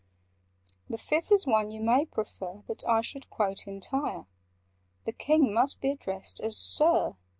[0.89, 4.25] "The Fifth is one you may prefer That I should quote entire:—
[5.05, 7.17] The King must be addressed as 'Sir.